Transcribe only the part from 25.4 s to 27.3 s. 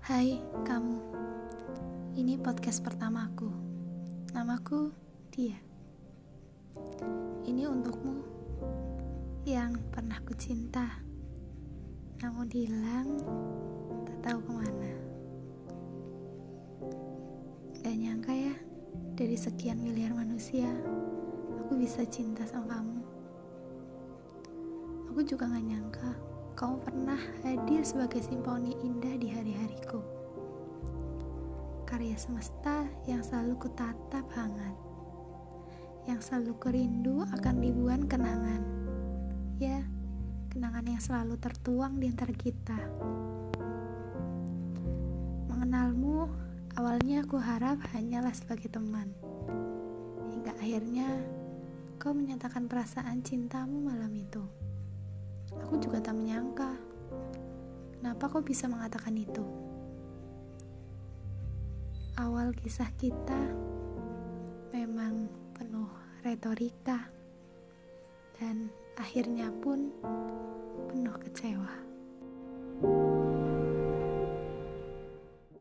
gak nyangka kamu pernah